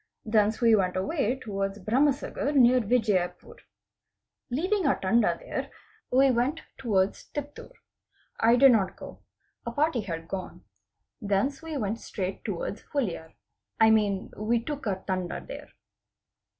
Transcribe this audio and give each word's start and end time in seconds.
Thence 0.25 0.61
we 0.61 0.75
went 0.75 0.95
away 0.95 1.35
towards 1.37 1.77
Bharamsagar 1.77 2.55
near 2.55 2.79
Vijiyapur. 2.81 3.57
Leaving 4.49 4.87
our 4.87 4.99
Tanda 4.99 5.37
there, 5.39 5.69
we 6.09 6.31
went 6.31 6.61
towards 6.79 7.25
Tiptur. 7.31 7.69
I 8.39 8.55
did 8.55 8.71
| 8.71 8.71
not 8.71 8.95
go. 8.95 9.19
A 9.63 9.69
party 9.71 10.01
had 10.01 10.27
gone. 10.27 10.63
Thence 11.21 11.61
we 11.61 11.77
went 11.77 11.99
straight 11.99 12.43
towards 12.43 12.81
Huliyar—I 12.95 13.91
mean 13.91 14.31
we 14.35 14.59
took 14.63 14.87
our 14.87 15.03
Tanda 15.05 15.39
there. 15.47 15.69